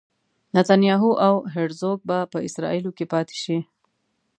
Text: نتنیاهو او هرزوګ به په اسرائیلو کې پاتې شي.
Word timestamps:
نتنیاهو 0.55 1.11
او 1.27 1.35
هرزوګ 1.53 1.99
به 2.09 2.17
په 2.31 2.37
اسرائیلو 2.47 2.91
کې 2.97 3.05
پاتې 3.13 3.35
شي. 3.43 3.57